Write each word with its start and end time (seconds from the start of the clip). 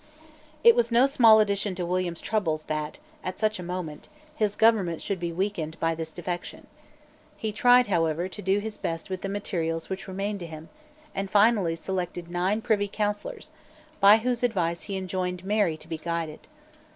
It 0.63 0.75
was 0.75 0.91
no 0.91 1.05
small 1.05 1.39
addition 1.39 1.75
to 1.75 1.85
William's 1.85 2.21
troubles 2.21 2.63
that, 2.63 2.97
at 3.23 3.37
such 3.37 3.59
a 3.59 3.69
moment, 3.69 4.09
his 4.35 4.55
government 4.55 4.99
should 4.99 5.19
be 5.19 5.31
weakened 5.31 5.79
by 5.79 5.93
this 5.93 6.11
defection. 6.11 6.65
He 7.37 7.51
tried, 7.51 7.85
however, 7.85 8.27
to 8.27 8.41
do 8.41 8.57
his 8.57 8.77
best 8.77 9.11
with 9.11 9.21
the 9.21 9.29
materials 9.29 9.91
which 9.91 10.07
remained 10.07 10.39
to 10.39 10.47
him, 10.47 10.69
and 11.13 11.29
finally 11.29 11.75
selected 11.75 12.31
nine 12.31 12.63
privy 12.63 12.87
councillors, 12.87 13.51
by 13.99 14.17
whose 14.17 14.41
advice 14.41 14.81
he 14.81 14.97
enjoined 14.97 15.45
Mary 15.45 15.77
to 15.77 15.87
be 15.87 15.99
guided. 15.99 16.47